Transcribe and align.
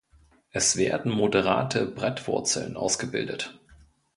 Es 0.49 0.77
werden 0.77 1.11
moderate 1.11 1.85
Brettwurzeln 1.85 2.75
ausgebildet. 2.75 3.53